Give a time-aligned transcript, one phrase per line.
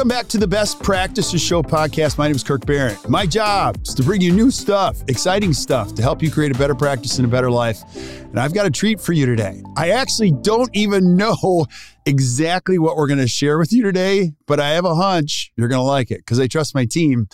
[0.00, 2.16] Welcome back to the Best Practices Show podcast.
[2.16, 3.06] My name is Kirk Behrendt.
[3.06, 6.58] My job is to bring you new stuff, exciting stuff to help you create a
[6.58, 7.82] better practice and a better life.
[8.22, 9.62] And I've got a treat for you today.
[9.76, 11.66] I actually don't even know
[12.06, 15.68] exactly what we're going to share with you today, but I have a hunch you're
[15.68, 17.28] going to like it because I trust my team.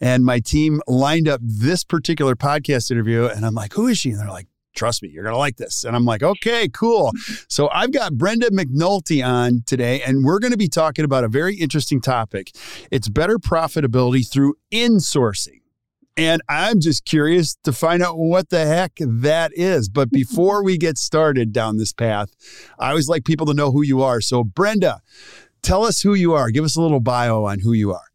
[0.00, 4.12] And my team lined up this particular podcast interview, and I'm like, who is she?
[4.12, 4.46] And they're like,
[4.76, 5.82] trust me, you're going to like this.
[5.84, 7.10] And I'm like, okay, cool.
[7.48, 11.28] So I've got Brenda McNulty on today, and we're going to be talking about a
[11.28, 12.52] very interesting topic.
[12.90, 15.62] It's better profitability through insourcing.
[16.18, 19.88] And I'm just curious to find out what the heck that is.
[19.88, 22.30] But before we get started down this path,
[22.78, 24.20] I always like people to know who you are.
[24.20, 25.00] So, Brenda,
[25.62, 26.50] tell us who you are.
[26.50, 28.06] Give us a little bio on who you are.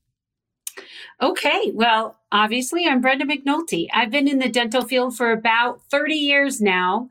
[1.21, 1.71] Okay.
[1.73, 3.87] Well, obviously, I'm Brenda McNulty.
[3.93, 7.09] I've been in the dental field for about 30 years now.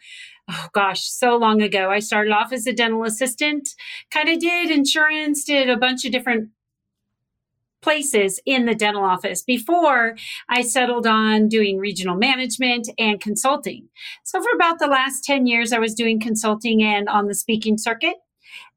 [0.50, 1.90] Oh gosh, so long ago.
[1.90, 3.68] I started off as a dental assistant,
[4.10, 6.50] kind of did insurance, did a bunch of different
[7.82, 10.16] places in the dental office before
[10.48, 13.88] I settled on doing regional management and consulting.
[14.22, 17.78] So for about the last 10 years, I was doing consulting and on the speaking
[17.78, 18.16] circuit.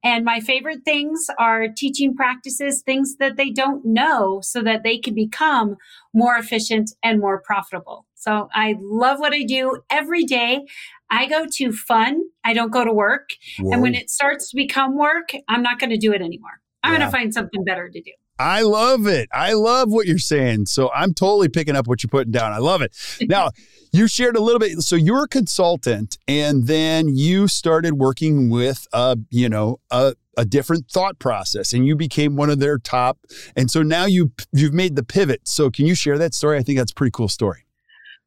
[0.04, 4.98] And my favorite things are teaching practices, things that they don't know so that they
[4.98, 5.78] can become
[6.14, 8.06] more efficient and more profitable.
[8.16, 10.66] So I love what I do every day.
[11.10, 12.22] I go to fun.
[12.44, 13.30] I don't go to work.
[13.60, 13.72] Whoa.
[13.72, 16.60] And when it starts to become work, I'm not going to do it anymore.
[16.84, 17.00] I'm yeah.
[17.00, 18.12] going to find something better to do.
[18.40, 19.30] I love it.
[19.32, 20.66] I love what you're saying.
[20.66, 22.52] So I'm totally picking up what you're putting down.
[22.52, 22.96] I love it.
[23.34, 23.52] Now,
[23.92, 24.82] you shared a little bit.
[24.82, 30.46] So you're a consultant, and then you started working with a, you know, a, a
[30.46, 33.20] different thought process, and you became one of their top.
[33.56, 35.48] And so now you you've made the pivot.
[35.48, 36.58] So can you share that story?
[36.58, 37.63] I think that's a pretty cool story.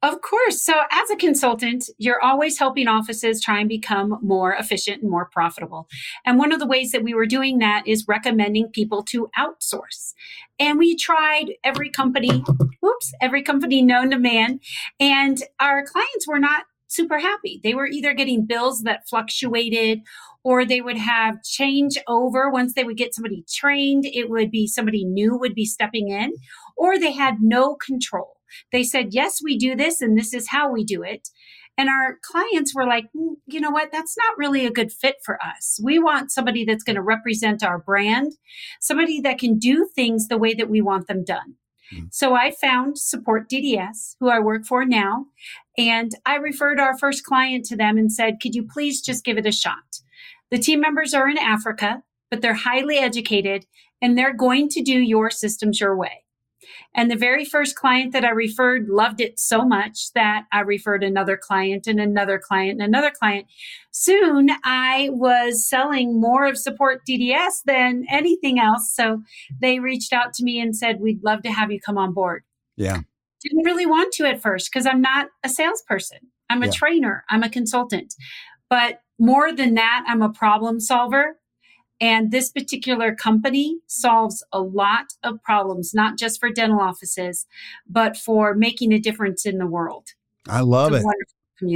[0.06, 0.62] Of course.
[0.62, 5.28] So, as a consultant, you're always helping offices try and become more efficient and more
[5.33, 5.89] profitable.
[6.25, 10.15] And one of the ways that we were doing that is recommending people to outsource.
[10.61, 12.44] And we tried every company,
[12.81, 14.61] whoops, every company known to man.
[15.00, 17.61] And our clients were not super happy.
[17.65, 20.03] They were either getting bills that fluctuated
[20.44, 24.06] or they would have change over once they would get somebody trained.
[24.06, 26.33] It would be somebody new would be stepping in,
[26.77, 28.36] or they had no control.
[28.73, 31.29] They said, yes, we do this and this is how we do it.
[31.79, 33.93] And our clients were like, mm, you know what?
[33.93, 35.79] That's not really a good fit for us.
[35.83, 38.33] We want somebody that's going to represent our brand,
[38.81, 41.56] somebody that can do things the way that we want them done.
[41.95, 42.06] Mm-hmm.
[42.11, 45.27] So I found Support DDS, who I work for now,
[45.77, 49.39] and I referred our first client to them and said, could you please just give
[49.39, 50.01] it a shot?
[50.51, 53.67] The team members are in Africa, but they're highly educated
[54.01, 56.25] and they're going to do your systems your way.
[56.95, 61.05] And the very first client that I referred loved it so much that I referred
[61.05, 63.47] another client and another client and another client.
[63.91, 68.93] Soon I was selling more of support DDS than anything else.
[68.95, 69.23] So
[69.61, 72.43] they reached out to me and said, We'd love to have you come on board.
[72.77, 73.01] Yeah.
[73.43, 76.19] Didn't really want to at first because I'm not a salesperson.
[76.49, 76.73] I'm a yeah.
[76.73, 78.15] trainer, I'm a consultant.
[78.69, 81.39] But more than that, I'm a problem solver.
[82.00, 87.46] And this particular company solves a lot of problems, not just for dental offices,
[87.88, 90.08] but for making a difference in the world.
[90.48, 91.04] I love it.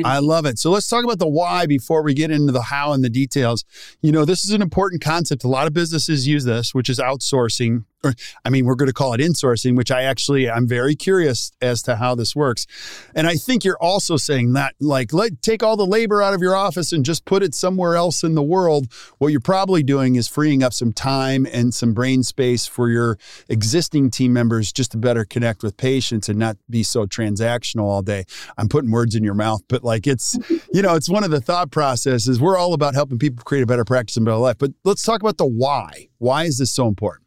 [0.04, 0.58] I love it.
[0.58, 3.64] So let's talk about the why before we get into the how and the details.
[4.02, 5.42] You know, this is an important concept.
[5.42, 7.84] A lot of businesses use this, which is outsourcing.
[8.02, 8.14] Or
[8.44, 11.82] I mean, we're going to call it insourcing, which I actually I'm very curious as
[11.82, 12.66] to how this works.
[13.14, 16.40] And I think you're also saying that like let take all the labor out of
[16.40, 18.92] your office and just put it somewhere else in the world.
[19.18, 23.18] What you're probably doing is freeing up some time and some brain space for your
[23.48, 28.02] existing team members just to better connect with patients and not be so transactional all
[28.02, 28.24] day.
[28.56, 30.38] I'm putting words in your mouth, but like it's
[30.72, 32.40] you know, it's one of the thought processes.
[32.40, 34.58] We're all about helping people create a better practice and better life.
[34.58, 36.08] But let's talk about the why.
[36.18, 37.19] Why is this so important?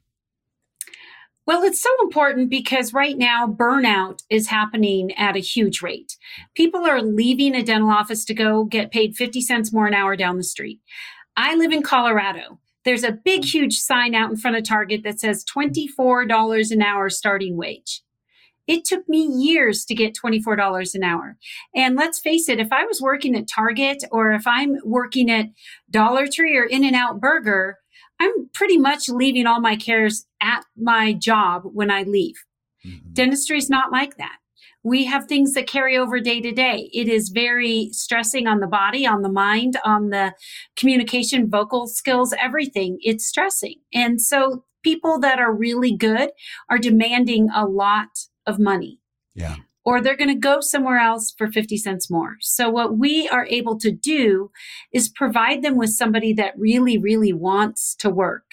[1.46, 6.16] Well, it's so important because right now burnout is happening at a huge rate.
[6.56, 10.16] People are leaving a dental office to go get paid 50 cents more an hour
[10.16, 10.80] down the street.
[11.36, 12.60] I live in Colorado.
[12.86, 17.10] There's a big, huge sign out in front of Target that says $24 an hour
[17.10, 18.04] starting wage.
[18.66, 21.38] It took me years to get $24 an hour.
[21.76, 25.48] And let's face it, if I was working at Target or if I'm working at
[25.90, 27.80] Dollar Tree or In N Out Burger,
[28.20, 32.36] I'm pretty much leaving all my cares at my job when I leave.
[32.86, 33.14] Mm-hmm.
[33.14, 34.38] Dentistry is not like that.
[34.84, 36.90] We have things that carry over day to day.
[36.94, 40.34] It is very stressing on the body, on the mind, on the
[40.76, 42.98] communication, vocal skills, everything.
[43.00, 43.76] It's stressing.
[43.94, 46.32] And so people that are really good
[46.70, 48.10] are demanding a lot
[48.46, 49.00] of money.
[49.36, 52.38] Yeah or they're going to go somewhere else for 50 cents more.
[52.42, 54.52] So what we are able to do
[54.94, 58.46] is provide them with somebody that really, really wants to work,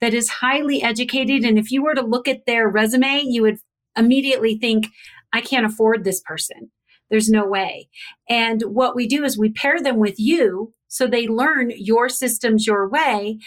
[0.00, 1.44] that is highly educated.
[1.44, 3.58] And if you were to look at their resume, you would
[3.96, 4.88] immediately think,
[5.32, 6.70] I can't afford this person.
[7.10, 7.88] There's no way.
[8.28, 12.66] And what we do is we pair them with you so they learn your systems
[12.66, 13.38] your way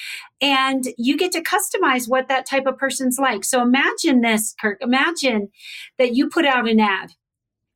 [0.42, 3.44] and you get to customize what that type of person's like.
[3.44, 4.80] So imagine this, Kirk.
[4.82, 5.50] Imagine
[5.98, 7.14] that you put out an ad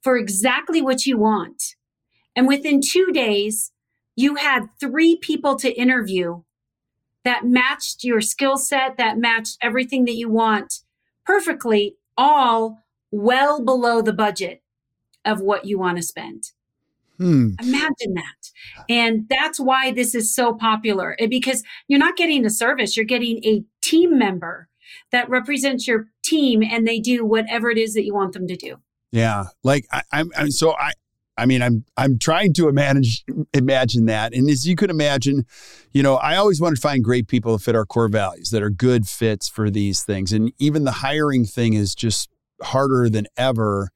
[0.01, 1.75] for exactly what you want.
[2.35, 3.71] And within two days,
[4.15, 6.41] you had three people to interview
[7.23, 10.81] that matched your skill set, that matched everything that you want
[11.25, 12.79] perfectly, all
[13.11, 14.61] well below the budget
[15.25, 16.51] of what you want to spend.
[17.17, 17.49] Hmm.
[17.59, 18.51] Imagine that.
[18.89, 23.43] And that's why this is so popular because you're not getting a service, you're getting
[23.43, 24.69] a team member
[25.11, 28.55] that represents your team and they do whatever it is that you want them to
[28.55, 28.77] do.
[29.11, 30.91] Yeah, like I, I'm, I'm so I.
[31.39, 35.45] I mean, I'm I'm trying to imagine imagine that, and as you could imagine,
[35.93, 38.63] you know, I always want to find great people that fit our core values, that
[38.63, 42.29] are good fits for these things, and even the hiring thing is just
[42.63, 43.91] harder than ever,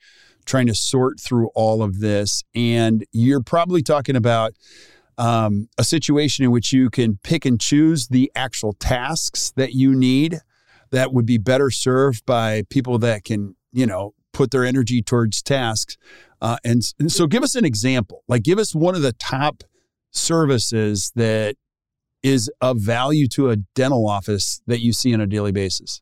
[0.46, 2.44] trying to sort through all of this.
[2.54, 4.54] And you're probably talking about
[5.18, 9.96] um, a situation in which you can pick and choose the actual tasks that you
[9.96, 10.42] need
[10.92, 15.42] that would be better served by people that can, you know, put their energy towards
[15.42, 15.98] tasks.
[16.42, 18.24] Uh, and, and so, give us an example.
[18.28, 19.64] Like, give us one of the top
[20.12, 21.56] services that
[22.24, 26.02] is of value to a dental office that you see on a daily basis.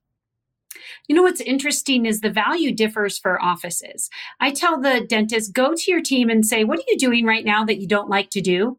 [1.08, 4.10] You know what's interesting is the value differs for offices.
[4.40, 7.46] I tell the dentist, go to your team and say, What are you doing right
[7.46, 8.78] now that you don't like to do?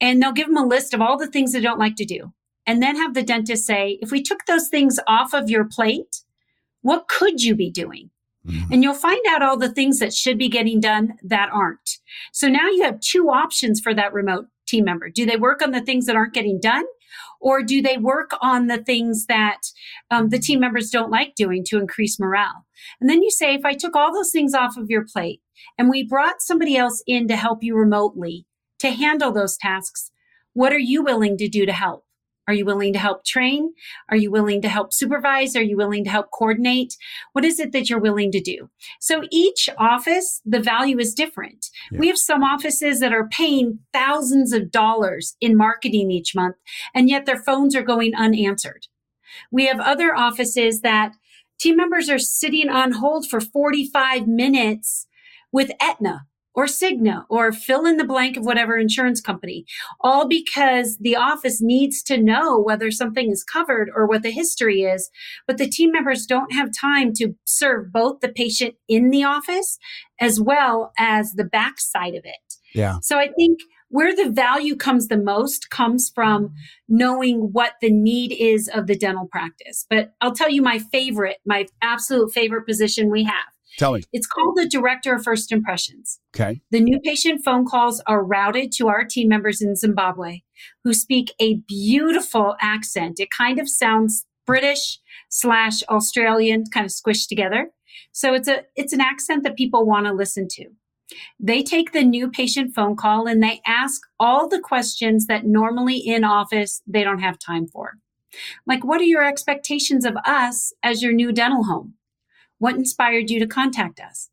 [0.00, 2.32] And they'll give them a list of all the things they don't like to do.
[2.66, 6.22] And then have the dentist say, If we took those things off of your plate,
[6.80, 8.10] what could you be doing?
[8.46, 8.72] Mm-hmm.
[8.72, 11.98] And you'll find out all the things that should be getting done that aren't.
[12.32, 15.08] So now you have two options for that remote team member.
[15.10, 16.84] Do they work on the things that aren't getting done?
[17.40, 19.60] Or do they work on the things that
[20.10, 22.66] um, the team members don't like doing to increase morale?
[23.00, 25.40] And then you say, if I took all those things off of your plate
[25.76, 28.46] and we brought somebody else in to help you remotely
[28.78, 30.10] to handle those tasks,
[30.52, 32.04] what are you willing to do to help?
[32.48, 33.72] Are you willing to help train?
[34.08, 35.54] Are you willing to help supervise?
[35.54, 36.96] Are you willing to help coordinate?
[37.32, 38.68] What is it that you're willing to do?
[39.00, 41.66] So each office, the value is different.
[41.90, 41.98] Yeah.
[42.00, 46.56] We have some offices that are paying thousands of dollars in marketing each month,
[46.94, 48.86] and yet their phones are going unanswered.
[49.50, 51.12] We have other offices that
[51.58, 55.06] team members are sitting on hold for 45 minutes
[55.52, 59.64] with Aetna or Cigna or fill in the blank of whatever insurance company,
[60.00, 64.82] all because the office needs to know whether something is covered or what the history
[64.82, 65.10] is.
[65.46, 69.78] But the team members don't have time to serve both the patient in the office
[70.20, 72.54] as well as the backside of it.
[72.74, 72.98] Yeah.
[73.02, 76.54] So I think where the value comes the most comes from
[76.88, 79.84] knowing what the need is of the dental practice.
[79.90, 84.02] But I'll tell you my favorite, my absolute favorite position we have Tell me.
[84.12, 86.20] It's called the Director of First Impressions.
[86.34, 86.60] Okay.
[86.70, 90.40] The new patient phone calls are routed to our team members in Zimbabwe
[90.84, 93.18] who speak a beautiful accent.
[93.18, 94.98] It kind of sounds British
[95.28, 97.70] slash Australian, kind of squished together.
[98.12, 100.66] So it's a it's an accent that people want to listen to.
[101.38, 105.98] They take the new patient phone call and they ask all the questions that normally
[105.98, 107.98] in office they don't have time for.
[108.66, 111.94] Like, what are your expectations of us as your new dental home?
[112.62, 114.30] What inspired you to contact us?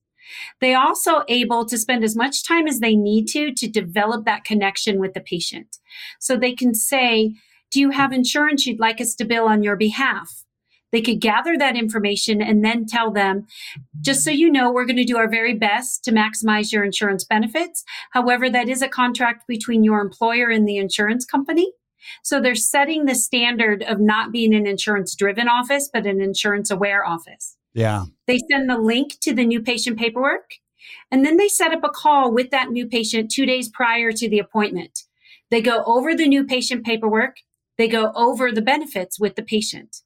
[0.61, 4.43] They also able to spend as much time as they need to to develop that
[4.43, 5.77] connection with the patient.
[6.19, 7.33] So they can say,
[7.71, 10.29] do you have insurance you'd like us to bill on your behalf?
[10.91, 13.47] They could gather that information and then tell them,
[13.99, 17.25] just so you know, we're going to do our very best to maximize your insurance
[17.25, 17.83] benefits.
[18.11, 21.71] However, that is a contract between your employer and the insurance company.
[22.23, 26.69] So they're setting the standard of not being an insurance driven office, but an insurance
[26.69, 27.55] aware office.
[27.73, 28.05] Yeah.
[28.27, 30.51] They send the link to the new patient paperwork
[31.11, 34.29] and then they set up a call with that new patient two days prior to
[34.29, 35.03] the appointment.
[35.51, 37.37] They go over the new patient paperwork.
[37.77, 39.97] They go over the benefits with the patient.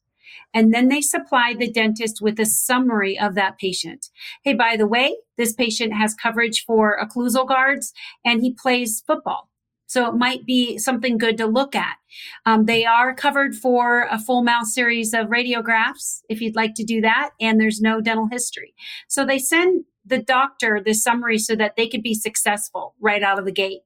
[0.54, 4.08] And then they supply the dentist with a summary of that patient.
[4.44, 7.92] Hey, by the way, this patient has coverage for occlusal guards
[8.24, 9.50] and he plays football.
[9.88, 11.98] So it might be something good to look at.
[12.46, 16.84] Um, they are covered for a full mouth series of radiographs if you'd like to
[16.84, 18.74] do that, and there's no dental history.
[19.08, 23.40] So they send the doctor this summary so that they could be successful right out
[23.40, 23.82] of the gate.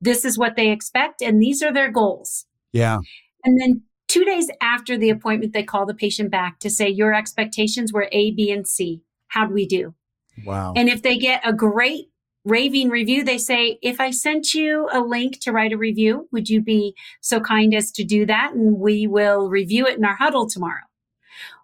[0.00, 2.46] This is what they expect, and these are their goals.
[2.72, 2.98] Yeah.
[3.44, 7.14] And then two days after the appointment, they call the patient back to say, Your
[7.14, 9.02] expectations were A, B, and C.
[9.28, 9.94] How'd we do?
[10.44, 10.72] Wow.
[10.74, 12.09] And if they get a great
[12.44, 16.48] raving review, they say, if I sent you a link to write a review, would
[16.48, 18.52] you be so kind as to do that?
[18.54, 20.84] And we will review it in our huddle tomorrow.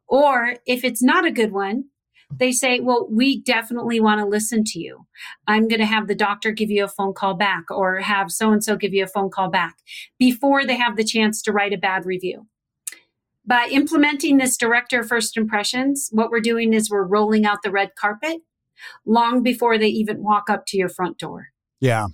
[0.06, 1.87] Or if it's not a good one,
[2.30, 5.06] they say, well, we definitely want to listen to you.
[5.47, 8.52] I'm going to have the doctor give you a phone call back or have so
[8.52, 9.76] and so give you a phone call back
[10.18, 12.47] before they have the chance to write a bad review.
[13.47, 17.95] By implementing this director first impressions, what we're doing is we're rolling out the red
[17.95, 18.38] carpet
[19.04, 21.49] long before they even walk up to your front door.
[21.80, 22.06] Yeah.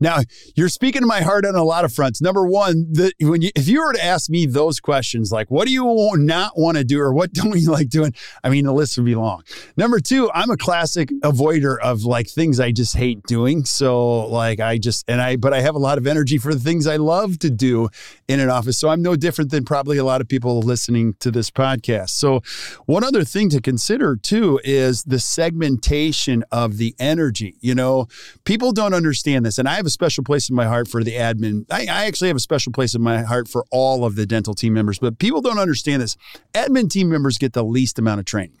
[0.00, 0.18] Now
[0.54, 2.20] you're speaking to my heart on a lot of fronts.
[2.20, 5.66] Number one, the, when you, if you were to ask me those questions, like what
[5.66, 8.14] do you not want to do or what don't you like doing?
[8.44, 9.42] I mean, the list would be long.
[9.76, 13.64] Number two, I'm a classic avoider of like things I just hate doing.
[13.64, 16.60] So like I just and I, but I have a lot of energy for the
[16.60, 17.88] things I love to do
[18.28, 18.78] in an office.
[18.78, 22.10] So I'm no different than probably a lot of people listening to this podcast.
[22.10, 22.40] So
[22.86, 27.56] one other thing to consider too is the segmentation of the energy.
[27.60, 28.08] You know,
[28.44, 31.12] people don't understand this, and I have a special place in my heart for the
[31.12, 31.66] admin.
[31.70, 34.54] I, I, actually have a special place in my heart for all of the dental
[34.54, 36.16] team members, but people don't understand this.
[36.54, 38.58] Admin team members get the least amount of training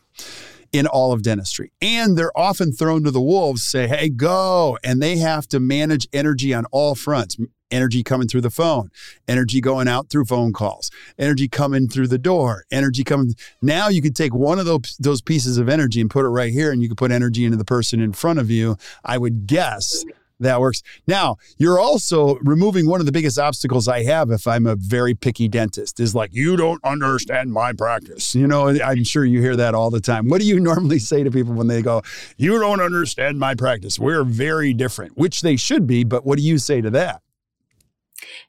[0.72, 1.72] in all of dentistry.
[1.80, 4.78] And they're often thrown to the wolves, say, hey, go.
[4.82, 7.36] And they have to manage energy on all fronts
[7.70, 8.90] energy coming through the phone,
[9.26, 13.34] energy going out through phone calls, energy coming through the door, energy coming.
[13.62, 16.52] Now you could take one of those, those pieces of energy and put it right
[16.52, 18.76] here, and you could put energy into the person in front of you.
[19.04, 20.04] I would guess
[20.40, 20.82] that works.
[21.06, 25.14] Now, you're also removing one of the biggest obstacles I have if I'm a very
[25.14, 28.34] picky dentist is like, you don't understand my practice.
[28.34, 30.28] You know, I'm sure you hear that all the time.
[30.28, 32.02] What do you normally say to people when they go,
[32.36, 33.98] you don't understand my practice?
[33.98, 37.22] We're very different, which they should be, but what do you say to that?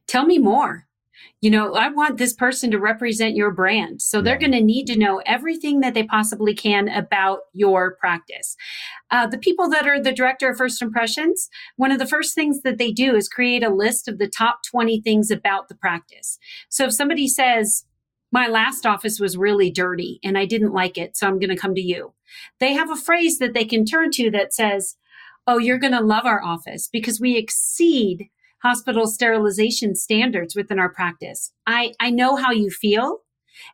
[0.08, 0.87] Tell me more
[1.40, 4.02] you know, I want this person to represent your brand.
[4.02, 8.56] So they're going to need to know everything that they possibly can about your practice.
[9.12, 12.62] Uh, the people that are the director of first impressions, one of the first things
[12.64, 16.40] that they do is create a list of the top 20 things about the practice.
[16.70, 17.86] So if somebody says,
[18.32, 21.56] my last office was really dirty and I didn't like it, so I'm going to
[21.56, 22.14] come to you.
[22.60, 24.96] They have a phrase that they can turn to that says,
[25.50, 28.30] Oh, you're going to love our office because we exceed
[28.64, 31.52] hospital sterilization standards within our practice.
[31.66, 33.20] I, I know how you feel,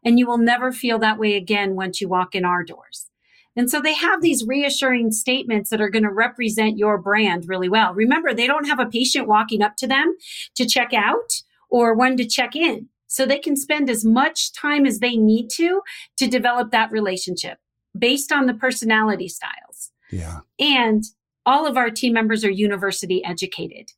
[0.03, 3.09] and you will never feel that way again once you walk in our doors.
[3.55, 7.69] And so they have these reassuring statements that are going to represent your brand really
[7.69, 7.93] well.
[7.93, 10.15] Remember, they don't have a patient walking up to them
[10.55, 12.89] to check out or one to check in.
[13.07, 15.81] So they can spend as much time as they need to
[16.17, 17.59] to develop that relationship
[17.97, 19.91] based on the personality styles.
[20.11, 20.39] Yeah.
[20.59, 21.03] And
[21.45, 23.91] all of our team members are university educated.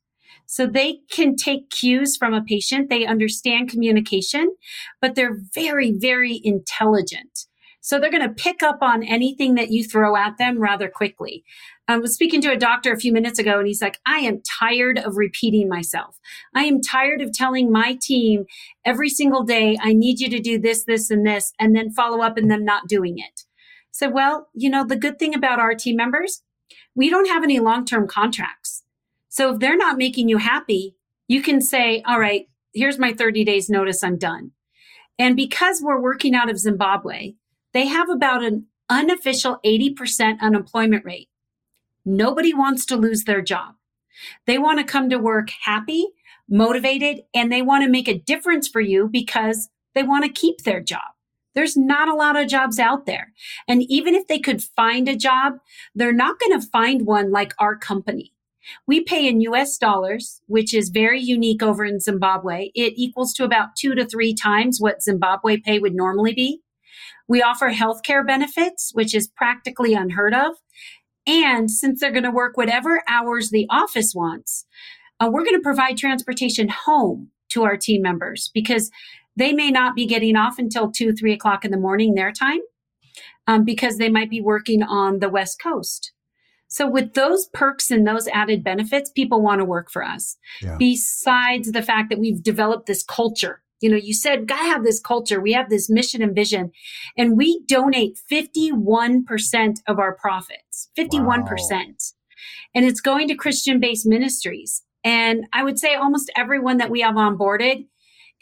[0.46, 2.88] So they can take cues from a patient.
[2.88, 4.54] They understand communication,
[5.00, 7.46] but they're very, very intelligent.
[7.86, 11.44] So they're going to pick up on anything that you throw at them rather quickly.
[11.86, 14.42] I was speaking to a doctor a few minutes ago and he's like, I am
[14.58, 16.18] tired of repeating myself.
[16.52, 18.46] I am tired of telling my team
[18.84, 22.22] every single day, I need you to do this, this, and this, and then follow
[22.22, 23.42] up and them not doing it.
[23.92, 26.42] So, well, you know, the good thing about our team members,
[26.96, 28.65] we don't have any long term contracts.
[29.36, 30.96] So if they're not making you happy,
[31.28, 34.02] you can say, all right, here's my 30 days notice.
[34.02, 34.52] I'm done.
[35.18, 37.34] And because we're working out of Zimbabwe,
[37.74, 41.28] they have about an unofficial 80% unemployment rate.
[42.02, 43.74] Nobody wants to lose their job.
[44.46, 46.06] They want to come to work happy,
[46.48, 50.62] motivated, and they want to make a difference for you because they want to keep
[50.62, 51.12] their job.
[51.54, 53.34] There's not a lot of jobs out there.
[53.68, 55.58] And even if they could find a job,
[55.94, 58.32] they're not going to find one like our company.
[58.86, 62.70] We pay in US dollars, which is very unique over in Zimbabwe.
[62.74, 66.60] It equals to about two to three times what Zimbabwe pay would normally be.
[67.28, 70.54] We offer healthcare benefits, which is practically unheard of.
[71.26, 74.64] And since they're going to work whatever hours the office wants,
[75.18, 78.90] uh, we're going to provide transportation home to our team members because
[79.36, 82.60] they may not be getting off until two, three o'clock in the morning their time
[83.46, 86.12] um, because they might be working on the West Coast.
[86.68, 90.36] So with those perks and those added benefits, people want to work for us.
[90.60, 90.76] Yeah.
[90.78, 93.62] Besides the fact that we've developed this culture.
[93.80, 95.40] You know, you said, gotta have this culture.
[95.40, 96.72] We have this mission and vision.
[97.16, 100.90] And we donate 51% of our profits.
[100.98, 101.44] 51%.
[101.44, 101.86] Wow.
[102.74, 104.82] And it's going to Christian based ministries.
[105.04, 107.86] And I would say almost everyone that we have onboarded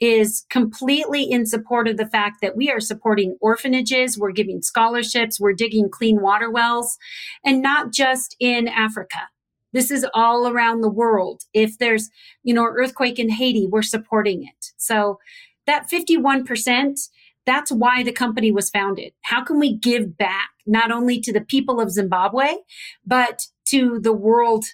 [0.00, 5.40] is completely in support of the fact that we are supporting orphanages, we're giving scholarships,
[5.40, 6.96] we're digging clean water wells,
[7.44, 9.28] and not just in Africa.
[9.72, 11.42] This is all around the world.
[11.52, 12.10] If there's,
[12.42, 14.66] you know, earthquake in Haiti, we're supporting it.
[14.76, 15.18] So
[15.66, 17.08] that 51%,
[17.46, 19.12] that's why the company was founded.
[19.22, 22.54] How can we give back not only to the people of Zimbabwe,
[23.04, 24.64] but to the world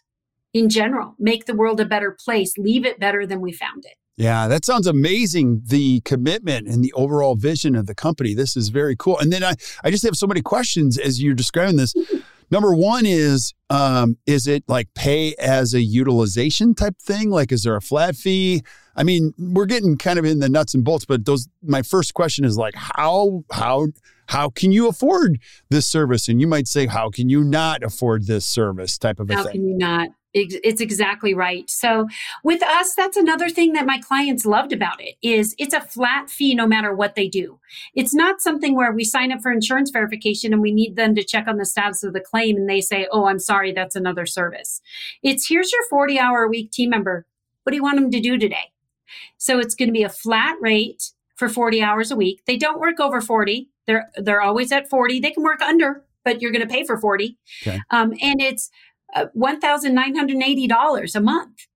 [0.52, 3.94] in general, make the world a better place, leave it better than we found it.
[4.20, 5.62] Yeah, that sounds amazing.
[5.64, 8.34] The commitment and the overall vision of the company.
[8.34, 9.18] This is very cool.
[9.18, 11.94] And then I, I just have so many questions as you're describing this.
[12.50, 17.30] Number one is, um, is it like pay as a utilization type thing?
[17.30, 18.62] Like, is there a flat fee?
[18.94, 22.12] I mean, we're getting kind of in the nuts and bolts, but those, my first
[22.12, 23.86] question is like, how, how,
[24.26, 26.28] how can you afford this service?
[26.28, 29.44] And you might say, how can you not afford this service type of a thing?
[29.44, 30.08] How can you not?
[30.32, 31.68] It's exactly right.
[31.68, 32.06] So
[32.44, 36.30] with us, that's another thing that my clients loved about it is it's a flat
[36.30, 37.58] fee no matter what they do.
[37.94, 41.24] It's not something where we sign up for insurance verification and we need them to
[41.24, 44.24] check on the status of the claim and they say, Oh, I'm sorry, that's another
[44.24, 44.80] service.
[45.22, 47.26] It's here's your 40 hour a week team member.
[47.64, 48.72] What do you want them to do today?
[49.36, 52.42] So it's going to be a flat rate for 40 hours a week.
[52.46, 53.68] They don't work over 40.
[53.86, 55.20] They're, they're always at 40.
[55.20, 57.36] They can work under, but you're going to pay for 40.
[57.62, 57.80] Okay.
[57.90, 58.70] Um, and it's,
[59.14, 61.66] uh, $1,980 a month.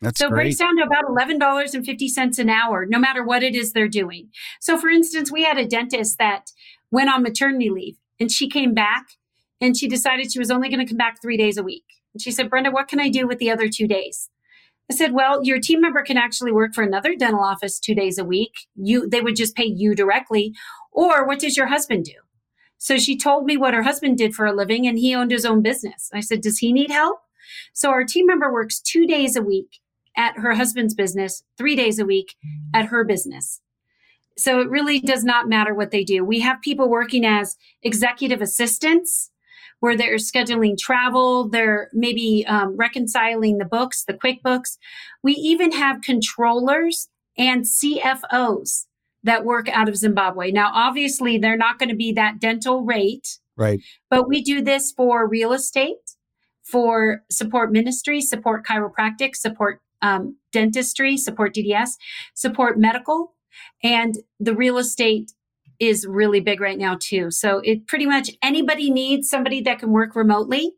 [0.00, 3.72] That's so it breaks down to about $11.50 an hour, no matter what it is
[3.72, 4.30] they're doing.
[4.60, 6.50] So, for instance, we had a dentist that
[6.90, 9.06] went on maternity leave and she came back
[9.60, 11.84] and she decided she was only going to come back three days a week.
[12.12, 14.28] And she said, Brenda, what can I do with the other two days?
[14.90, 18.18] I said, well, your team member can actually work for another dental office two days
[18.18, 18.66] a week.
[18.74, 20.52] You, they would just pay you directly.
[20.90, 22.14] Or what does your husband do?
[22.82, 25.46] So she told me what her husband did for a living and he owned his
[25.46, 26.10] own business.
[26.12, 27.20] I said, Does he need help?
[27.72, 29.78] So our team member works two days a week
[30.16, 32.34] at her husband's business, three days a week
[32.74, 33.60] at her business.
[34.36, 36.24] So it really does not matter what they do.
[36.24, 39.30] We have people working as executive assistants
[39.78, 44.76] where they're scheduling travel, they're maybe um, reconciling the books, the QuickBooks.
[45.22, 48.86] We even have controllers and CFOs
[49.24, 50.50] that work out of Zimbabwe.
[50.50, 53.38] Now, obviously, they're not going to be that dental rate.
[53.56, 53.80] Right.
[54.10, 56.16] But we do this for real estate,
[56.64, 61.90] for support ministry, support chiropractic, support um, dentistry, support DDS,
[62.34, 63.34] support medical.
[63.82, 65.32] And the real estate
[65.78, 67.30] is really big right now, too.
[67.30, 70.72] So it pretty much anybody needs somebody that can work remotely,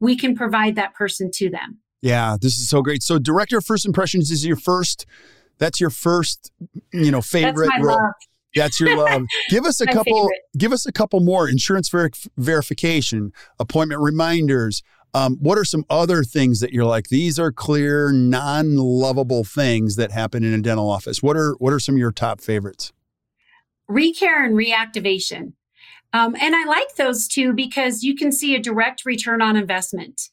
[0.00, 1.78] we can provide that person to them.
[2.02, 3.02] Yeah, this is so great.
[3.02, 5.06] So, Director of First Impressions is your first
[5.58, 6.52] that's your first,
[6.92, 7.96] you know, favorite That's role.
[7.96, 8.12] Love.
[8.54, 9.22] That's your love.
[9.50, 10.14] Give us a couple.
[10.14, 10.40] Favorite.
[10.56, 14.82] Give us a couple more insurance ver- verification, appointment reminders.
[15.12, 17.08] Um, what are some other things that you're like?
[17.08, 21.22] These are clear, non-lovable things that happen in a dental office.
[21.22, 22.92] What are what are some of your top favorites?
[23.88, 25.52] Recare and reactivation,
[26.12, 30.30] um, and I like those two because you can see a direct return on investment.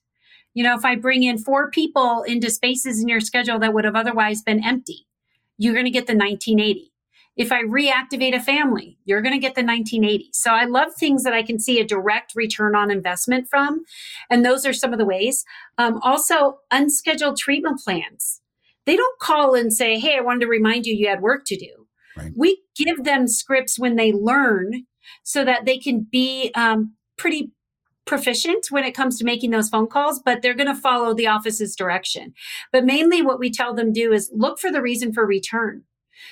[0.53, 3.85] You know, if I bring in four people into spaces in your schedule that would
[3.85, 5.07] have otherwise been empty,
[5.61, 6.91] you're going to get the 1980.
[7.37, 10.31] If I reactivate a family, you're going to get the 1980.
[10.33, 13.83] So I love things that I can see a direct return on investment from.
[14.29, 15.45] And those are some of the ways.
[15.77, 18.41] Um, also, unscheduled treatment plans.
[18.87, 21.55] They don't call and say, Hey, I wanted to remind you you had work to
[21.55, 21.87] do.
[22.17, 22.31] Right.
[22.35, 24.87] We give them scripts when they learn
[25.23, 27.51] so that they can be um, pretty
[28.11, 31.27] proficient when it comes to making those phone calls, but they're going to follow the
[31.27, 32.33] office's direction.
[32.69, 35.83] But mainly what we tell them do is look for the reason for return.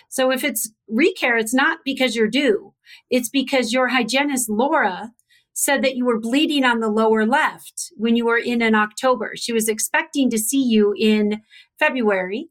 [0.09, 2.73] So if it's recare, it's not because you're due.
[3.09, 5.13] It's because your hygienist, Laura,
[5.53, 9.31] said that you were bleeding on the lower left when you were in in October.
[9.37, 11.41] She was expecting to see you in
[11.79, 12.49] February,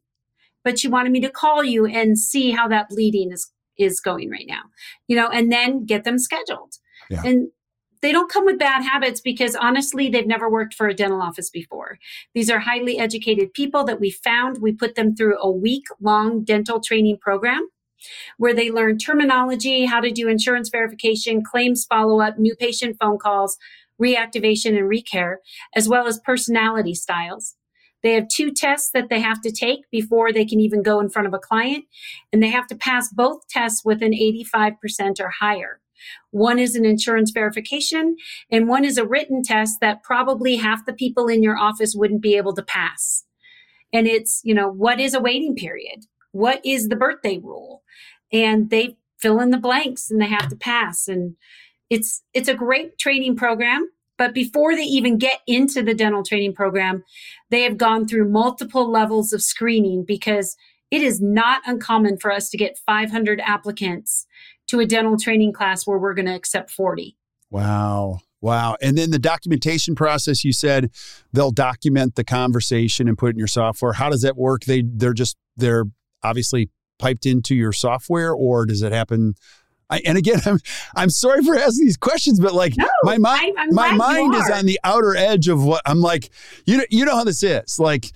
[0.63, 4.31] but she wanted me to call you and see how that bleeding is is going
[4.31, 4.63] right now,
[5.07, 6.73] you know, and then get them scheduled.
[7.09, 7.21] Yeah.
[7.23, 7.49] And
[8.01, 11.49] they don't come with bad habits because honestly, they've never worked for a dental office
[11.49, 11.99] before.
[12.33, 14.61] These are highly educated people that we found.
[14.61, 17.67] We put them through a week long dental training program
[18.37, 23.17] where they learn terminology, how to do insurance verification, claims follow up, new patient phone
[23.17, 23.57] calls,
[24.01, 25.37] reactivation and recare,
[25.75, 27.55] as well as personality styles.
[28.01, 31.09] They have two tests that they have to take before they can even go in
[31.09, 31.83] front of a client,
[32.31, 35.81] and they have to pass both tests with an 85% or higher.
[36.31, 38.15] One is an insurance verification,
[38.51, 42.21] and one is a written test that probably half the people in your office wouldn't
[42.21, 43.25] be able to pass.
[43.91, 46.05] And it's, you know, what is a waiting period?
[46.31, 47.83] What is the birthday rule?
[48.31, 51.07] And they fill in the blanks and they have to pass.
[51.07, 51.35] And
[51.89, 53.89] it's, it's a great training program.
[54.17, 57.03] But before they even get into the dental training program,
[57.49, 60.57] they have gone through multiple levels of screening because
[60.91, 64.25] it is not uncommon for us to get 500 applicants
[64.69, 67.15] to a dental training class where we're going to accept 40.
[67.49, 68.19] Wow.
[68.41, 68.77] Wow.
[68.81, 70.91] And then the documentation process, you said
[71.33, 73.93] they'll document the conversation and put it in your software.
[73.93, 74.63] How does that work?
[74.63, 75.85] They they're just they're
[76.23, 79.33] obviously piped into your software or does it happen
[79.89, 80.59] I, and again, I'm
[80.95, 84.65] I'm sorry for asking these questions, but like no, my mind, my mind is on
[84.65, 86.29] the outer edge of what I'm like.
[86.65, 87.79] You know, you know how this is.
[87.79, 88.11] Like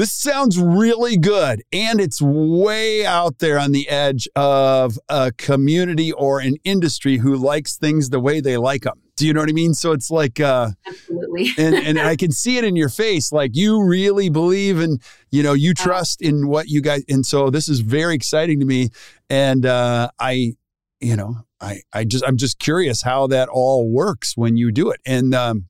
[0.00, 1.62] this sounds really good.
[1.74, 7.36] And it's way out there on the edge of a community or an industry who
[7.36, 9.02] likes things the way they like them.
[9.16, 9.74] Do you know what I mean?
[9.74, 11.50] So it's like, uh, absolutely.
[11.58, 13.30] and, and I can see it in your face.
[13.30, 17.50] Like you really believe and, you know, you trust in what you guys, and so
[17.50, 18.88] this is very exciting to me.
[19.28, 20.54] And, uh, I,
[21.00, 24.88] you know, I, I just, I'm just curious how that all works when you do
[24.90, 25.00] it.
[25.04, 25.66] And, um,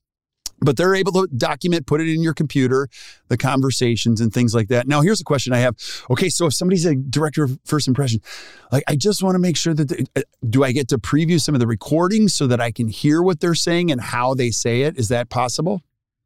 [0.60, 2.88] but they're able to document, put it in your computer,
[3.28, 4.86] the conversations and things like that.
[4.86, 5.76] Now, here's a question I have.
[6.10, 8.20] Okay, so if somebody's a director of first impression,
[8.70, 11.40] like I just want to make sure that they, uh, do I get to preview
[11.40, 14.50] some of the recordings so that I can hear what they're saying and how they
[14.50, 14.98] say it?
[14.98, 15.82] Is that possible?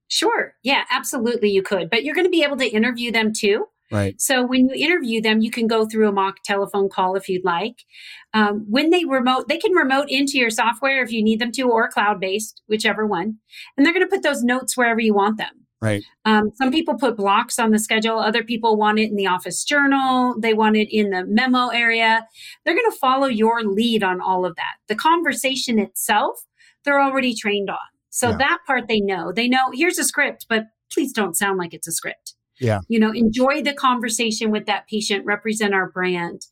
[0.09, 0.55] Sure.
[0.63, 1.51] Yeah, absolutely.
[1.51, 3.67] You could, but you're going to be able to interview them too.
[3.93, 4.21] Right.
[4.21, 7.45] So when you interview them, you can go through a mock telephone call if you'd
[7.45, 7.85] like.
[8.33, 11.63] Um, when they remote, they can remote into your software if you need them to,
[11.65, 13.39] or cloud based, whichever one.
[13.77, 15.65] And they're going to put those notes wherever you want them.
[15.81, 16.03] Right.
[16.25, 18.19] Um, some people put blocks on the schedule.
[18.19, 20.35] Other people want it in the office journal.
[20.41, 22.27] They want it in the memo area.
[22.65, 24.77] They're going to follow your lead on all of that.
[24.89, 26.47] The conversation itself,
[26.85, 27.77] they're already trained on.
[28.09, 28.37] So yeah.
[28.39, 29.31] that part they know.
[29.31, 32.35] They know here's a script, but please don't sound like it's a script.
[32.61, 32.81] Yeah.
[32.89, 36.47] You know, enjoy the conversation with that patient, represent our brand.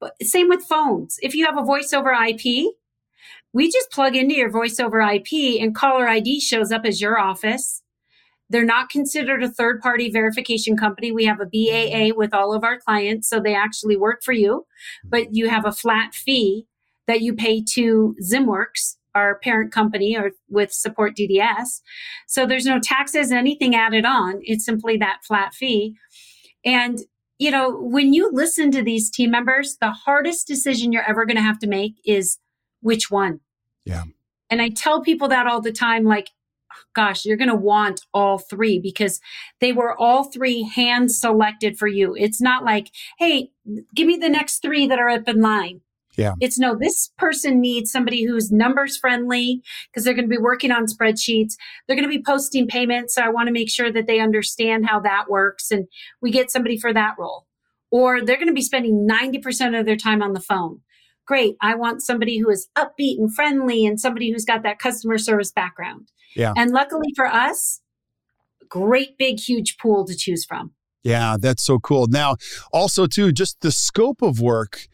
[0.00, 1.18] But same with phones.
[1.22, 2.74] If you have a voice over IP,
[3.52, 7.18] we just plug into your voice over IP and caller ID shows up as your
[7.18, 7.82] office.
[8.48, 11.10] They're not considered a third party verification company.
[11.10, 14.66] We have a BAA with all of our clients, so they actually work for you,
[15.04, 16.66] but you have a flat fee
[17.06, 21.80] that you pay to Zimworx our parent company or with support DDS.
[22.26, 24.40] So there's no taxes, anything added on.
[24.42, 25.96] It's simply that flat fee.
[26.64, 26.98] And,
[27.38, 31.36] you know, when you listen to these team members, the hardest decision you're ever going
[31.36, 32.38] to have to make is
[32.82, 33.40] which one.
[33.84, 34.04] Yeah.
[34.50, 36.28] And I tell people that all the time, like,
[36.94, 39.20] gosh, you're going to want all three because
[39.60, 42.14] they were all three hand selected for you.
[42.14, 43.50] It's not like, hey,
[43.94, 45.80] give me the next three that are up in line.
[46.16, 46.34] Yeah.
[46.40, 50.72] It's no, this person needs somebody who's numbers friendly because they're going to be working
[50.72, 51.54] on spreadsheets.
[51.86, 53.14] They're going to be posting payments.
[53.14, 55.70] So I want to make sure that they understand how that works.
[55.70, 55.86] And
[56.22, 57.46] we get somebody for that role.
[57.90, 60.80] Or they're going to be spending 90% of their time on the phone.
[61.26, 61.56] Great.
[61.60, 65.52] I want somebody who is upbeat and friendly and somebody who's got that customer service
[65.52, 66.08] background.
[66.34, 66.52] Yeah.
[66.56, 67.80] And luckily for us,
[68.68, 70.72] great big huge pool to choose from.
[71.02, 72.06] Yeah, that's so cool.
[72.08, 72.36] Now,
[72.72, 74.88] also too, just the scope of work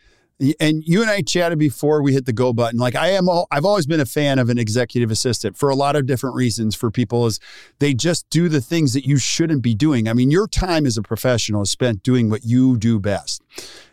[0.59, 2.79] and you and I chatted before we hit the go button.
[2.79, 5.75] Like I am, all, I've always been a fan of an executive assistant for a
[5.75, 6.75] lot of different reasons.
[6.75, 7.39] For people, is
[7.79, 10.09] they just do the things that you shouldn't be doing.
[10.09, 13.43] I mean, your time as a professional is spent doing what you do best.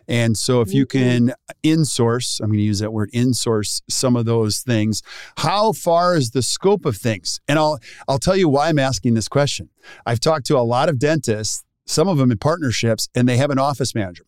[0.08, 1.30] And so, if you mm-hmm.
[1.30, 5.04] can insource, I'm going to use that word, insource some of those things.
[5.38, 7.40] How far is the scope of things?
[7.48, 9.70] And I'll I'll tell you why I'm asking this question.
[10.06, 13.52] I've talked to a lot of dentists, some of them in partnerships, and they have
[13.52, 14.24] an office manager.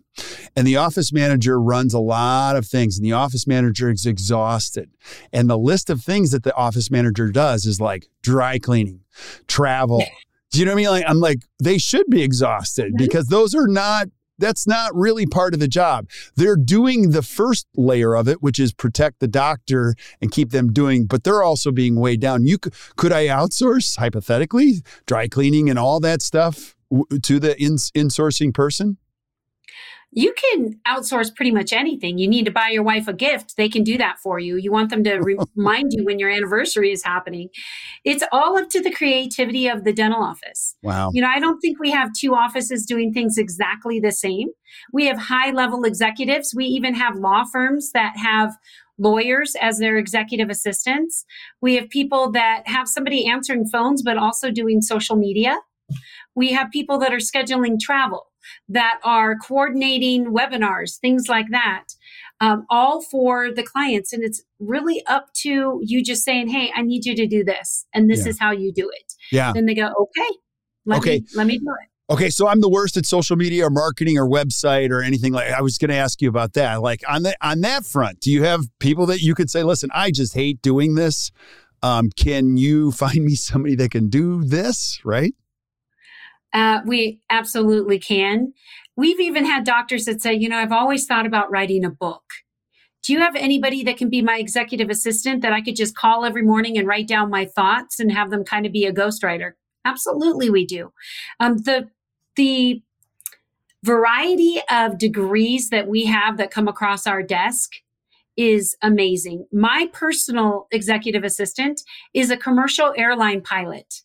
[0.56, 4.90] And the office manager runs a lot of things, and the office manager is exhausted.
[5.32, 9.02] And the list of things that the office manager does is like dry cleaning,
[9.48, 10.04] travel.
[10.52, 10.90] Do you know what I mean?
[10.90, 15.54] Like, I'm like, they should be exhausted because those are not, that's not really part
[15.54, 16.10] of the job.
[16.36, 20.74] They're doing the first layer of it, which is protect the doctor and keep them
[20.74, 22.46] doing, but they're also being weighed down.
[22.46, 26.76] You could, could I outsource hypothetically dry cleaning and all that stuff
[27.22, 28.98] to the in, insourcing person?
[30.12, 32.18] You can outsource pretty much anything.
[32.18, 34.58] You need to buy your wife a gift, they can do that for you.
[34.58, 35.16] You want them to
[35.56, 37.50] remind you when your anniversary is happening.
[38.04, 40.76] It's all up to the creativity of the dental office.
[40.84, 41.12] Wow.
[41.14, 44.50] You know, I don't think we have two offices doing things exactly the same.
[44.92, 46.54] We have high level executives.
[46.56, 48.58] We even have law firms that have
[48.98, 51.26] lawyers as their executive assistants.
[51.62, 55.58] We have people that have somebody answering phones, but also doing social media.
[56.36, 58.31] We have people that are scheduling travel
[58.70, 61.86] that are coordinating webinars, things like that,
[62.40, 64.14] um, all for the clients.
[64.14, 67.86] And it's really up to you just saying, hey, I need you to do this.
[67.94, 68.30] And this Yeah.
[68.30, 69.14] is how you do it.
[69.32, 69.54] Yeah.
[69.54, 70.30] Then they go, okay,
[70.86, 71.20] let, Okay.
[71.20, 71.88] Me, let me do it.
[72.14, 75.50] Okay, so I'm the worst at social media or marketing or website or anything like.
[75.50, 76.82] I was going to ask you about that.
[76.82, 79.90] Like on the on that front, do you have people that you could say, "Listen,
[79.94, 81.32] I just hate doing this.
[81.84, 85.34] Um, can you find me somebody that can do this?" Right?
[86.54, 88.54] Uh, we absolutely can.
[88.96, 92.24] We've even had doctors that say, you know, I've always thought about writing a book.
[93.04, 96.24] Do you have anybody that can be my executive assistant that I could just call
[96.24, 99.54] every morning and write down my thoughts and have them kind of be a ghostwriter?
[99.86, 100.92] Absolutely, we do.
[101.40, 101.90] Um, the
[102.36, 102.82] the
[103.84, 107.72] variety of degrees that we have that come across our desk
[108.38, 109.46] is amazing.
[109.52, 111.82] My personal executive assistant
[112.14, 114.04] is a commercial airline pilot.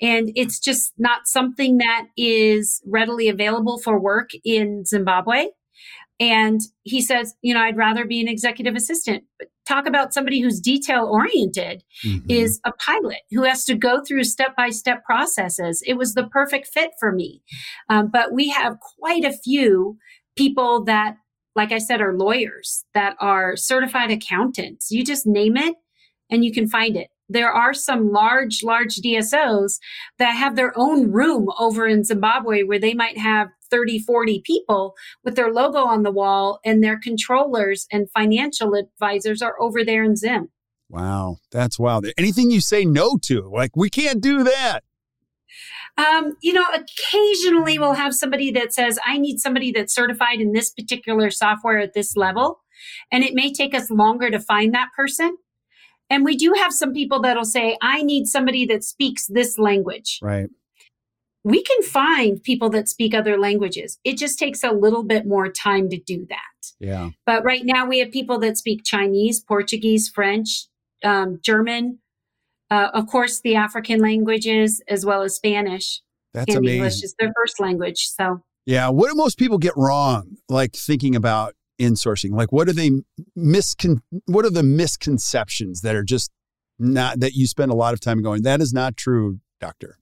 [0.00, 5.46] And it's just not something that is readily available for work in Zimbabwe.
[6.20, 9.24] And he says, you know, I'd rather be an executive assistant.
[9.38, 12.22] But talk about somebody who's detail oriented Mhm.
[12.28, 15.82] is a pilot who has to go through step by step processes.
[15.86, 17.42] It was the perfect fit for me.
[17.88, 19.96] Um, but we have quite a few
[20.36, 21.16] people that,
[21.56, 24.90] like I said, are lawyers that are certified accountants.
[24.90, 25.74] You just name it
[26.30, 27.08] and you can find it.
[27.28, 29.78] There are some large, large DSOs
[30.18, 34.94] that have their own room over in Zimbabwe where they might have 30, 40 people
[35.24, 40.04] with their logo on the wall and their controllers and financial advisors are over there
[40.04, 40.50] in Zim.
[40.88, 42.06] Wow, that's wild.
[42.16, 44.80] Anything you say no to, like we can't do that.
[45.96, 50.52] Um, you know, occasionally we'll have somebody that says, I need somebody that's certified in
[50.52, 52.60] this particular software at this level.
[53.10, 55.36] And it may take us longer to find that person.
[56.10, 60.18] And we do have some people that'll say, I need somebody that speaks this language.
[60.22, 60.48] Right.
[61.42, 63.98] We can find people that speak other languages.
[64.04, 66.38] It just takes a little bit more time to do that.
[66.80, 67.10] Yeah.
[67.26, 70.66] But right now we have people that speak Chinese, Portuguese, French,
[71.02, 71.98] um, German,
[72.70, 76.00] uh, of course, the African languages, as well as Spanish
[76.32, 76.76] That's and amazing.
[76.76, 78.08] English is their first language.
[78.08, 78.88] So Yeah.
[78.88, 80.36] What do most people get wrong?
[80.48, 82.32] Like thinking about insourcing.
[82.32, 82.90] Like what are they
[83.36, 84.00] miscon?
[84.26, 86.30] What are the misconceptions that are just
[86.78, 88.42] not that you spend a lot of time going?
[88.42, 89.98] That is not true, doctor.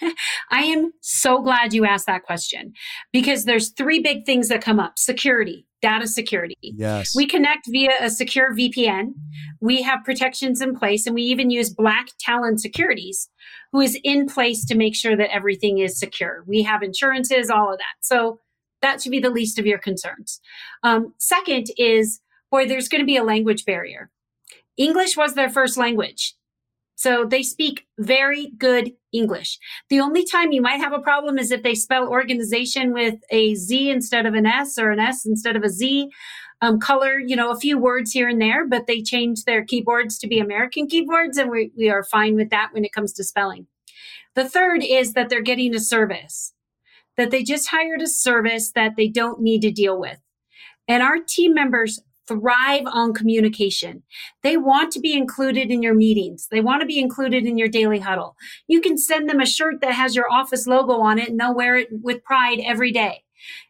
[0.50, 2.72] I am so glad you asked that question
[3.12, 6.56] because there's three big things that come up security, data security.
[6.60, 7.14] Yes.
[7.14, 9.12] We connect via a secure VPN.
[9.60, 13.28] We have protections in place and we even use Black Talon Securities,
[13.72, 16.44] who is in place to make sure that everything is secure.
[16.46, 17.94] We have insurances, all of that.
[18.00, 18.40] So
[18.82, 20.40] that should be the least of your concerns.
[20.82, 24.10] Um, second is, boy, there's going to be a language barrier.
[24.76, 26.34] English was their first language.
[26.94, 29.58] So they speak very good English.
[29.88, 33.54] The only time you might have a problem is if they spell organization with a
[33.54, 36.10] Z instead of an S or an S instead of a Z.
[36.60, 40.16] Um, color, you know, a few words here and there, but they change their keyboards
[40.18, 43.24] to be American keyboards, and we, we are fine with that when it comes to
[43.24, 43.66] spelling.
[44.36, 46.54] The third is that they're getting a service,
[47.16, 50.18] that they just hired a service that they don't need to deal with.
[50.88, 54.02] And our team members thrive on communication.
[54.42, 56.48] They want to be included in your meetings.
[56.50, 58.36] They want to be included in your daily huddle.
[58.68, 61.54] You can send them a shirt that has your office logo on it and they'll
[61.54, 63.24] wear it with pride every day.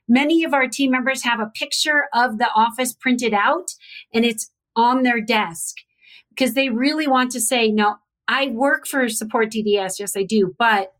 [0.07, 3.72] Many of our team members have a picture of the office printed out
[4.12, 5.76] and it's on their desk
[6.28, 7.96] because they really want to say, no,
[8.28, 9.98] I work for Support DDS.
[9.98, 10.55] Yes, I do.
[10.59, 10.92] But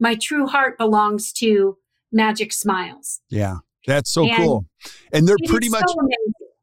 [0.00, 1.78] my true heart belongs to
[2.12, 3.20] Magic Smiles.
[3.28, 3.56] yeah.
[3.86, 4.66] That's so And cool.
[5.12, 6.08] And they're pretty much so.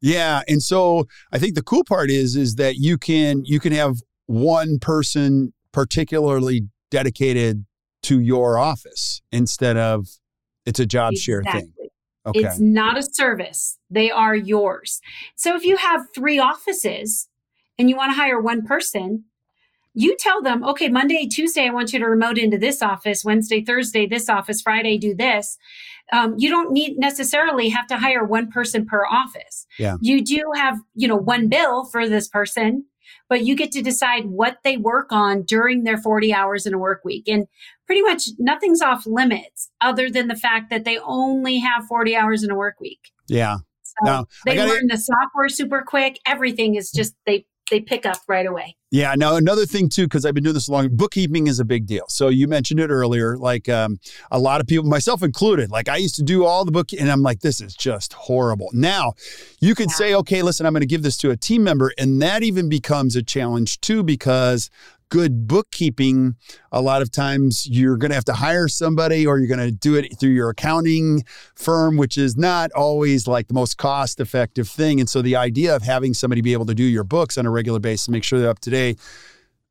[0.01, 3.73] Yeah, and so I think the cool part is is that you can you can
[3.73, 3.95] have
[4.27, 7.65] one person particularly dedicated
[8.03, 10.07] to your office instead of
[10.65, 11.73] it's a job share thing.
[12.25, 12.39] Okay.
[12.39, 13.77] It's not a service.
[13.89, 15.01] They are yours.
[15.35, 17.27] So if you have three offices
[17.77, 19.25] and you want to hire one person,
[19.99, 23.25] you tell them, okay, Monday, Tuesday, I want you to remote into this office.
[23.25, 24.61] Wednesday, Thursday, this office.
[24.61, 25.57] Friday, do this.
[26.13, 29.67] Um, you don't need necessarily have to hire one person per office.
[29.77, 29.97] Yeah.
[29.99, 32.85] You do have, you know, one bill for this person,
[33.27, 36.79] but you get to decide what they work on during their 40 hours in a
[36.79, 37.27] work week.
[37.27, 37.45] And
[37.85, 42.41] pretty much nothing's off limits other than the fact that they only have 40 hours
[42.41, 43.11] in a work week.
[43.27, 43.57] Yeah.
[43.83, 46.19] So now, they gotta, learn the software super quick.
[46.25, 48.75] Everything is just they they pick up right away.
[48.91, 49.13] Yeah.
[49.15, 51.85] Now another thing too, because I've been doing this a long, bookkeeping is a big
[51.85, 52.05] deal.
[52.09, 53.37] So you mentioned it earlier.
[53.37, 53.99] Like um,
[54.31, 57.11] a lot of people, myself included, like I used to do all the book, and
[57.11, 58.69] I'm like, this is just horrible.
[58.73, 59.13] Now
[59.59, 59.95] you could yeah.
[59.95, 62.69] say, okay, listen, I'm going to give this to a team member, and that even
[62.69, 64.69] becomes a challenge too, because
[65.09, 66.35] good bookkeeping,
[66.71, 69.71] a lot of times you're going to have to hire somebody or you're going to
[69.71, 71.23] do it through your accounting
[71.55, 74.99] firm, which is not always like the most cost effective thing.
[74.99, 77.51] And so the idea of having somebody be able to do your books on a
[77.51, 78.99] regular basis, make sure they're up to date,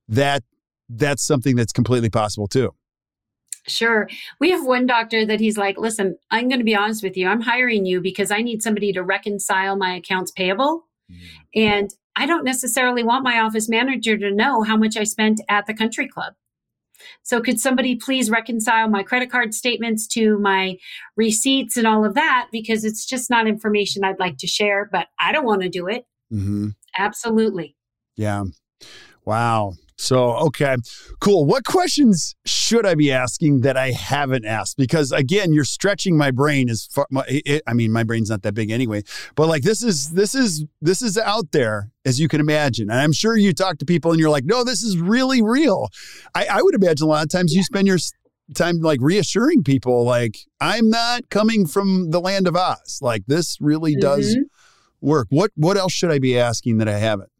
[0.08, 0.42] that
[0.88, 2.74] that's something that's completely possible too.
[3.66, 4.08] Sure.
[4.40, 7.28] We have one doctor that he's like, listen, I'm going to be honest with you.
[7.28, 10.86] I'm hiring you because I need somebody to reconcile my accounts payable.
[11.10, 11.16] Mm.
[11.54, 15.66] And I don't necessarily want my office manager to know how much I spent at
[15.66, 16.34] the country club.
[17.22, 20.78] So could somebody please reconcile my credit card statements to my
[21.16, 22.48] receipts and all of that?
[22.50, 25.86] Because it's just not information I'd like to share, but I don't want to do
[25.86, 26.06] it.
[26.32, 26.70] Mm-hmm.
[26.98, 27.76] Absolutely.
[28.16, 28.46] Yeah.
[29.24, 29.74] Wow.
[30.00, 30.76] So, okay,
[31.18, 31.44] cool.
[31.44, 34.76] What questions should I be asking that I haven't asked?
[34.76, 37.06] Because again, you're stretching my brain as far.
[37.26, 39.02] It, I mean, my brain's not that big anyway.
[39.34, 43.00] But like this is this is this is out there as you can imagine, and
[43.00, 45.88] I'm sure you talk to people and you're like, no, this is really real.
[46.32, 47.98] I, I would imagine a lot of times you spend your
[48.54, 53.00] time like reassuring people, like I'm not coming from the land of Oz.
[53.02, 54.42] Like this really does mm-hmm.
[55.00, 55.26] work.
[55.30, 57.30] What what else should I be asking that I haven't?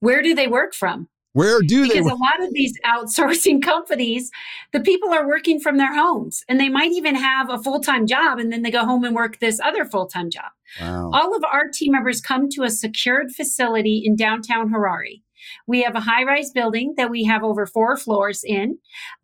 [0.00, 1.08] Where do they work from?
[1.34, 2.00] Where do because they?
[2.00, 4.30] Because a lot of these outsourcing companies,
[4.72, 8.06] the people are working from their homes and they might even have a full time
[8.06, 10.50] job and then they go home and work this other full time job.
[10.80, 11.10] Wow.
[11.12, 15.21] All of our team members come to a secured facility in downtown Harare.
[15.66, 18.78] We have a high rise building that we have over four floors in,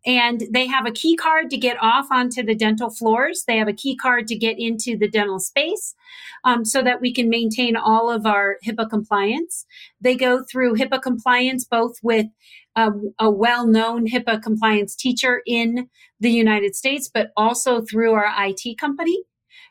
[0.05, 3.43] and they have a key card to get off onto the dental floors.
[3.47, 5.95] They have a key card to get into the dental space
[6.43, 9.65] um, so that we can maintain all of our HIPAA compliance.
[10.01, 12.27] They go through HIPAA compliance both with
[12.75, 15.89] um, a well known HIPAA compliance teacher in
[16.19, 19.23] the United States, but also through our IT company.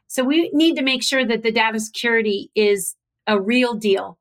[0.08, 4.17] So we need to make sure that the data security is a real deal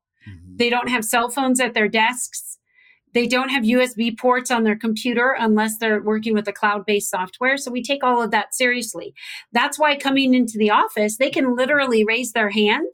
[0.56, 2.58] they don't have cell phones at their desks.
[3.14, 7.10] They don't have USB ports on their computer unless they're working with a cloud based
[7.10, 7.56] software.
[7.56, 9.14] So we take all of that seriously.
[9.52, 12.86] That's why coming into the office, they can literally raise their hand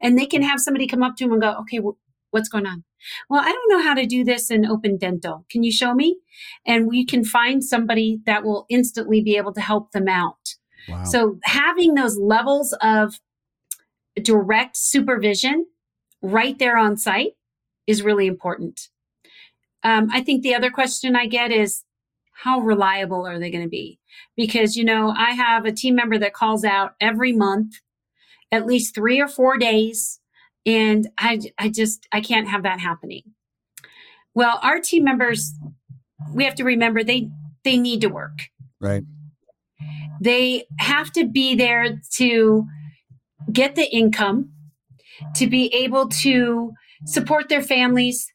[0.00, 1.80] and they can have somebody come up to them and go, okay,
[2.30, 2.84] what's going on?
[3.30, 5.46] Well, I don't know how to do this in open dental.
[5.50, 6.18] Can you show me?
[6.66, 10.54] And we can find somebody that will instantly be able to help them out.
[10.88, 11.04] Wow.
[11.04, 13.20] So having those levels of
[14.22, 15.66] direct supervision
[16.22, 17.32] right there on site
[17.86, 18.88] is really important.
[19.82, 21.84] Um, I think the other question I get is
[22.32, 23.98] how reliable are they going to be?
[24.36, 27.76] Because, you know, I have a team member that calls out every month,
[28.52, 30.20] at least three or four days.
[30.66, 33.22] And I, I just, I can't have that happening.
[34.34, 35.54] Well, our team members,
[36.34, 37.30] we have to remember they,
[37.64, 38.48] they need to work.
[38.80, 39.04] Right.
[40.20, 42.66] They have to be there to
[43.52, 44.50] get the income
[45.34, 46.72] to be able to
[47.04, 48.32] support their families,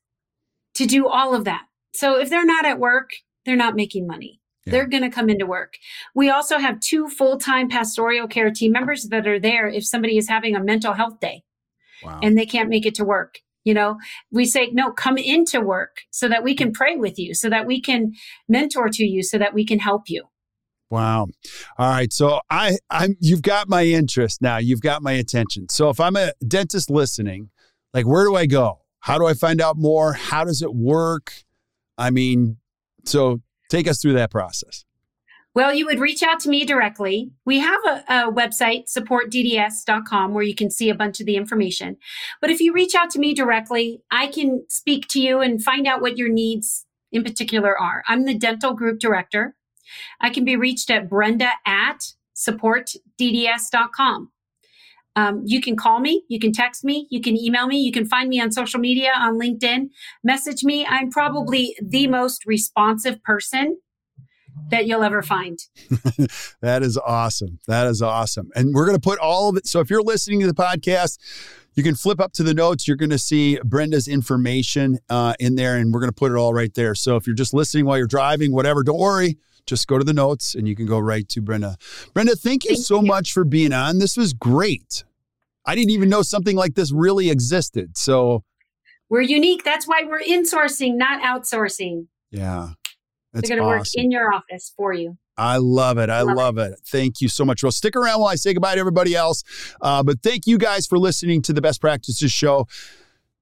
[0.75, 1.63] to do all of that.
[1.93, 3.11] So if they're not at work,
[3.45, 4.39] they're not making money.
[4.65, 4.71] Yeah.
[4.71, 5.73] They're going to come into work.
[6.13, 10.17] We also have two full time pastoral care team members that are there if somebody
[10.17, 11.43] is having a mental health day
[12.03, 12.19] wow.
[12.21, 13.39] and they can't make it to work.
[13.63, 13.97] You know,
[14.31, 17.67] we say, no, come into work so that we can pray with you, so that
[17.67, 18.13] we can
[18.49, 20.23] mentor to you, so that we can help you.
[20.91, 21.27] Wow.
[21.77, 22.11] All right.
[22.11, 24.57] So I I'm you've got my interest now.
[24.57, 25.69] You've got my attention.
[25.69, 27.49] So if I'm a dentist listening,
[27.93, 28.81] like where do I go?
[28.99, 30.13] How do I find out more?
[30.13, 31.31] How does it work?
[31.97, 32.57] I mean,
[33.05, 34.83] so take us through that process.
[35.53, 37.31] Well, you would reach out to me directly.
[37.45, 41.97] We have a, a, website, supportdds.com, where you can see a bunch of the information.
[42.39, 45.87] But if you reach out to me directly, I can speak to you and find
[45.87, 48.01] out what your needs in particular are.
[48.07, 49.55] I'm the dental group director.
[50.19, 54.31] I can be reached at brenda at supportdds.com.
[55.15, 58.05] Um, you can call me, you can text me, you can email me, you can
[58.05, 59.89] find me on social media, on LinkedIn,
[60.23, 60.85] message me.
[60.85, 63.77] I'm probably the most responsive person
[64.69, 65.59] that you'll ever find.
[66.61, 67.59] that is awesome.
[67.67, 68.51] That is awesome.
[68.55, 69.67] And we're going to put all of it.
[69.67, 71.17] So if you're listening to the podcast,
[71.75, 72.87] you can flip up to the notes.
[72.87, 76.35] You're going to see Brenda's information uh, in there, and we're going to put it
[76.35, 76.95] all right there.
[76.95, 79.37] So if you're just listening while you're driving, whatever, don't worry.
[79.71, 81.77] Just go to the notes and you can go right to Brenda.
[82.13, 83.07] Brenda, thank you thank so you.
[83.07, 83.99] much for being on.
[83.99, 85.05] This was great.
[85.65, 87.97] I didn't even know something like this really existed.
[87.97, 88.43] So
[89.09, 89.63] we're unique.
[89.63, 92.07] That's why we're insourcing, not outsourcing.
[92.31, 92.71] Yeah.
[93.31, 93.79] They're going to awesome.
[93.79, 95.17] work in your office for you.
[95.37, 96.09] I love it.
[96.09, 96.73] I love, love it.
[96.73, 96.79] it.
[96.85, 97.63] Thank you so much.
[97.63, 99.45] Well, stick around while I say goodbye to everybody else.
[99.81, 102.67] Uh, but thank you guys for listening to the Best Practices Show.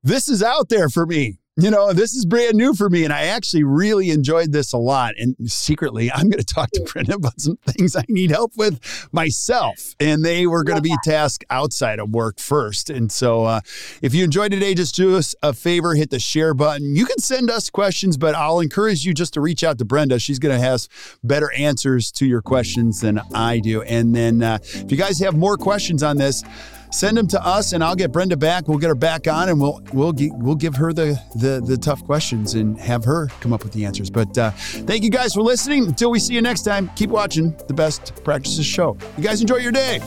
[0.03, 3.03] This is out there for me you know, this is brand new for me.
[3.03, 5.15] And I actually really enjoyed this a lot.
[5.17, 8.79] And secretly, I'm going to talk to Brenda about some things I need help with
[9.11, 9.95] myself.
[9.99, 12.89] And they were going to be tasked outside of work first.
[12.89, 13.61] And so uh,
[14.01, 16.95] if you enjoyed today, just do us a favor, hit the share button.
[16.95, 20.19] You can send us questions, but I'll encourage you just to reach out to Brenda.
[20.19, 20.87] She's going to have
[21.23, 23.81] better answers to your questions than I do.
[23.81, 26.43] And then uh, if you guys have more questions on this,
[26.91, 28.67] send them to us, and I'll get Brenda back.
[28.67, 32.03] We'll get her back on, and we'll we'll we'll give her the the, the tough
[32.05, 34.09] questions and have her come up with the answers.
[34.09, 35.85] But uh, thank you guys for listening.
[35.85, 38.97] Until we see you next time, keep watching the Best Practices Show.
[39.17, 39.99] You guys enjoy your day.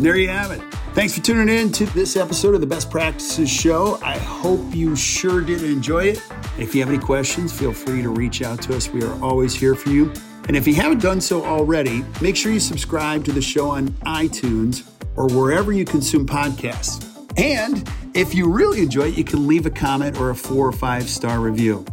[0.00, 0.62] There you have it.
[0.94, 3.98] Thanks for tuning in to this episode of the Best Practices Show.
[4.02, 6.22] I hope you sure did enjoy it.
[6.58, 8.88] If you have any questions, feel free to reach out to us.
[8.88, 10.12] We are always here for you.
[10.50, 13.90] And if you haven't done so already, make sure you subscribe to the show on
[14.04, 14.84] iTunes
[15.14, 17.06] or wherever you consume podcasts.
[17.38, 20.72] And if you really enjoy it, you can leave a comment or a four or
[20.72, 21.86] five star review.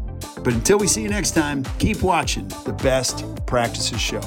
[0.44, 4.22] But until we see you next time, keep watching the Best Practices Show.